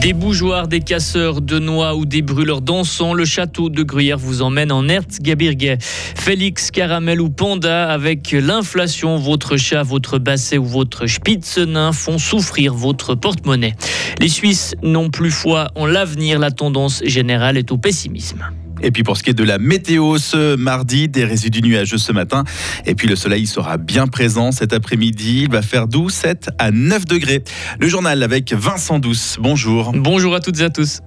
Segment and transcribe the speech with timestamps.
[0.00, 4.40] Des bougeoirs, des casseurs de noix ou des brûleurs d'encens, le château de Gruyère vous
[4.40, 5.76] emmène en Erzgebirge.
[5.78, 12.72] Félix, Caramel ou Panda, avec l'inflation, votre chat, votre basset ou votre spitzenin font souffrir
[12.72, 13.74] votre porte-monnaie.
[14.20, 18.42] Les Suisses n'ont plus foi en l'avenir, la tendance générale est au pessimisme.
[18.82, 22.12] Et puis pour ce qui est de la météo, ce mardi, des résidus nuageux ce
[22.12, 22.44] matin.
[22.86, 25.42] Et puis le soleil sera bien présent cet après-midi.
[25.44, 27.44] Il va faire 12, 7 à 9 degrés.
[27.78, 29.36] Le journal avec Vincent Douce.
[29.40, 29.92] Bonjour.
[29.94, 31.00] Bonjour à toutes et à tous.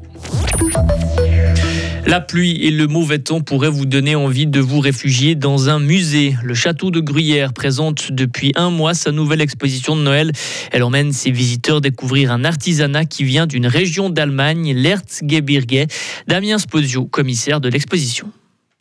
[2.06, 5.80] La pluie et le mauvais temps pourraient vous donner envie de vous réfugier dans un
[5.80, 6.36] musée.
[6.44, 10.32] Le château de Gruyère présente depuis un mois sa nouvelle exposition de Noël.
[10.72, 15.88] Elle emmène ses visiteurs découvrir un artisanat qui vient d'une région d'Allemagne, l'Erzgebirge.
[16.28, 18.32] Damien Sposio, commissaire de l'exposition.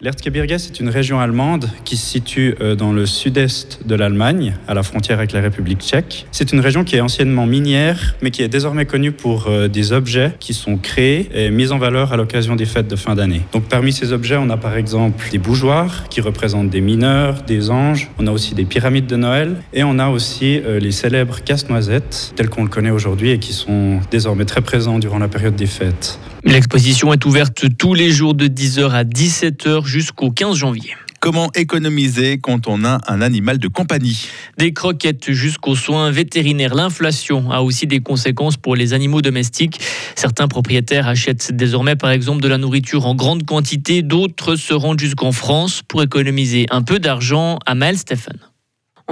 [0.04, 4.74] L'Erzgebirge, c'est une région allemande qui se situe euh, dans le sud-est de l'Allemagne, à
[4.74, 6.26] la frontière avec la République tchèque.
[6.32, 9.92] C'est une région qui est anciennement minière, mais qui est désormais connue pour euh, des
[9.92, 13.42] objets qui sont créés et mis en valeur à l'occasion des fêtes de fin d'année.
[13.52, 17.70] Donc parmi ces objets, on a par exemple des bougeoirs qui représentent des mineurs, des
[17.70, 21.44] anges, on a aussi des pyramides de Noël, et on a aussi euh, les célèbres
[21.44, 25.54] casse-noisettes, tels qu'on le connaît aujourd'hui et qui sont désormais très présents durant la période
[25.54, 26.18] des fêtes.
[26.44, 30.94] L'exposition est ouverte tous les jours de 10h à 17h jusqu'au 15 janvier.
[31.20, 34.26] Comment économiser quand on a un animal de compagnie?
[34.58, 36.74] Des croquettes jusqu'aux soins vétérinaires.
[36.74, 39.80] L'inflation a aussi des conséquences pour les animaux domestiques.
[40.16, 44.02] Certains propriétaires achètent désormais par exemple de la nourriture en grande quantité.
[44.02, 47.60] D'autres se rendent jusqu'en France pour économiser un peu d'argent.
[47.66, 48.38] Amel Stephen.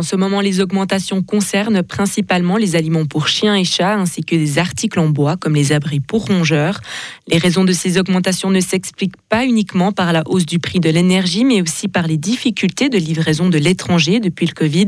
[0.01, 4.35] En ce moment, les augmentations concernent principalement les aliments pour chiens et chats, ainsi que
[4.35, 6.81] des articles en bois comme les abris pour rongeurs.
[7.29, 10.89] Les raisons de ces augmentations ne s'expliquent pas uniquement par la hausse du prix de
[10.89, 14.87] l'énergie, mais aussi par les difficultés de livraison de l'étranger depuis le Covid.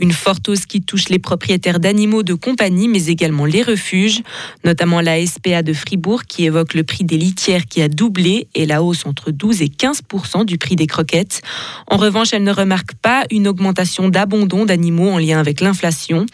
[0.00, 4.20] Une forte hausse qui touche les propriétaires d'animaux de compagnie, mais également les refuges,
[4.64, 8.66] notamment la SPA de Fribourg qui évoque le prix des litières qui a doublé et
[8.66, 10.00] la hausse entre 12 et 15
[10.44, 11.40] du prix des croquettes.
[11.86, 16.26] En revanche, elle ne remarque pas une augmentation d'abondance d'animaux en lien avec l'inflation.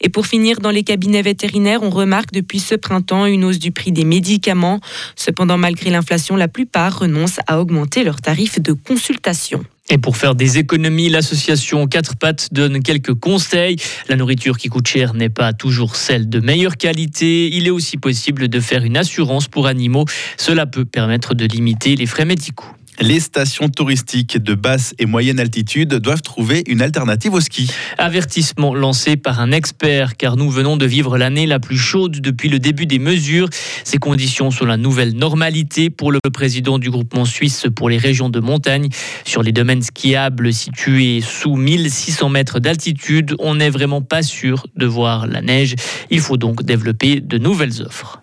[0.00, 3.70] Et pour finir, dans les cabinets vétérinaires, on remarque depuis ce printemps une hausse du
[3.70, 4.80] prix des médicaments.
[5.14, 9.64] Cependant, malgré l'inflation, la plupart renoncent à augmenter leurs tarifs de consultation.
[9.88, 13.76] Et pour faire des économies, l'association 4 pattes donne quelques conseils.
[14.08, 17.54] La nourriture qui coûte cher n'est pas toujours celle de meilleure qualité.
[17.54, 20.04] Il est aussi possible de faire une assurance pour animaux.
[20.36, 22.66] Cela peut permettre de limiter les frais médicaux.
[23.00, 27.70] Les stations touristiques de basse et moyenne altitude doivent trouver une alternative au ski.
[27.98, 32.48] Avertissement lancé par un expert, car nous venons de vivre l'année la plus chaude depuis
[32.48, 33.48] le début des mesures.
[33.84, 38.30] Ces conditions sont la nouvelle normalité pour le président du groupement suisse pour les régions
[38.30, 38.88] de montagne.
[39.24, 44.86] Sur les domaines skiables situés sous 1600 mètres d'altitude, on n'est vraiment pas sûr de
[44.86, 45.74] voir la neige.
[46.10, 48.22] Il faut donc développer de nouvelles offres.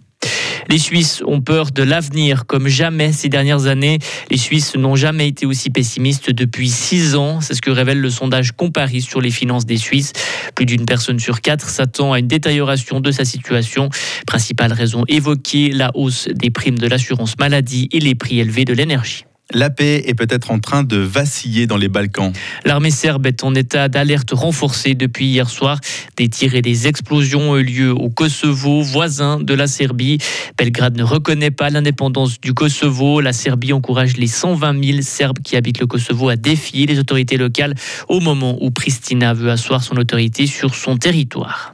[0.69, 4.00] Les Suisses ont peur de l'avenir comme jamais ces dernières années.
[4.31, 7.41] Les Suisses n'ont jamais été aussi pessimistes depuis six ans.
[7.41, 10.13] C'est ce que révèle le sondage Comparis sur les finances des Suisses.
[10.56, 13.90] Plus d'une personne sur quatre s'attend à une détérioration de sa situation.
[14.25, 18.74] Principale raison évoquée, la hausse des primes de l'assurance maladie et les prix élevés de
[18.74, 19.25] l'énergie.
[19.53, 22.33] La paix est peut-être en train de vaciller dans les Balkans.
[22.65, 25.79] L'armée serbe est en état d'alerte renforcée depuis hier soir.
[26.17, 30.17] Des tirs et des explosions ont eu lieu au Kosovo, voisin de la Serbie.
[30.57, 33.21] Belgrade ne reconnaît pas l'indépendance du Kosovo.
[33.21, 37.37] La Serbie encourage les 120 000 Serbes qui habitent le Kosovo à défier les autorités
[37.37, 37.75] locales
[38.09, 41.71] au moment où Pristina veut asseoir son autorité sur son territoire.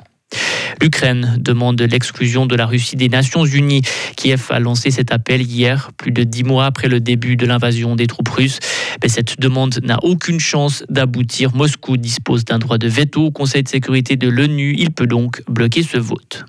[0.81, 3.81] L'Ukraine demande l'exclusion de la Russie des Nations Unies.
[4.15, 7.95] Kiev a lancé cet appel hier, plus de dix mois après le début de l'invasion
[7.95, 8.59] des troupes russes.
[9.01, 11.53] Mais cette demande n'a aucune chance d'aboutir.
[11.55, 14.75] Moscou dispose d'un droit de veto au Conseil de sécurité de l'ONU.
[14.77, 16.45] Il peut donc bloquer ce vote.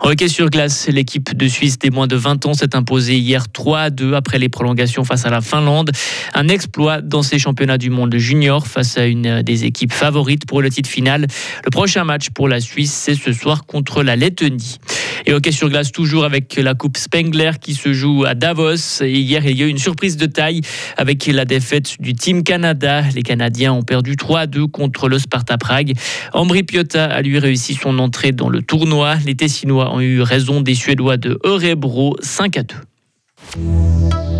[0.00, 3.78] Hockey sur glace, l'équipe de Suisse des moins de 20 ans s'est imposée hier 3
[3.80, 5.90] à 2 après les prolongations face à la Finlande.
[6.34, 10.62] Un exploit dans ces championnats du monde junior face à une des équipes favorites pour
[10.62, 11.26] le titre final.
[11.64, 14.78] Le prochain match pour la Suisse, c'est ce soir contre la Lettonie.
[15.24, 19.02] Et hockey sur glace toujours avec la Coupe Spengler qui se joue à Davos.
[19.02, 20.60] Hier, il y a eu une surprise de taille
[20.96, 23.02] avec la défaite du Team Canada.
[23.14, 25.94] Les Canadiens ont perdu 3 à 2 contre le Sparta Prague.
[26.32, 29.16] Ambri Piotta a lui réussi son entrée dans le tournoi.
[29.24, 32.74] Les Tessinois ont eu raison des Suédois de Eurebro 5 à 2.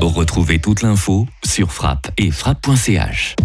[0.01, 3.37] Retrouvez toute l'info sur frappe et frappe.ch.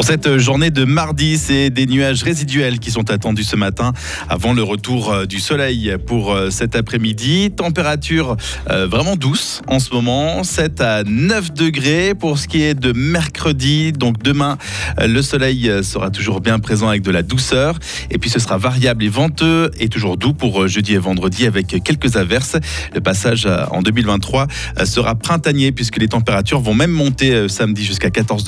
[0.00, 3.92] Pour cette journée de mardi, c'est des nuages résiduels qui sont attendus ce matin
[4.30, 7.50] avant le retour euh, du soleil pour euh, cet après-midi.
[7.50, 8.38] Température
[8.70, 12.92] euh, vraiment douce en ce moment, 7 à 9 degrés pour ce qui est de
[12.92, 13.92] mercredi.
[13.92, 14.56] Donc demain,
[14.98, 17.78] le soleil sera toujours bien présent avec de la douceur.
[18.10, 21.76] Et puis ce sera variable et venteux et toujours doux pour jeudi et vendredi avec
[21.84, 22.56] quelques averses.
[22.94, 24.46] Le passage en 2023
[24.84, 28.38] sera printanier puisque les températures vont même monter samedi jusqu'à 14 degrés.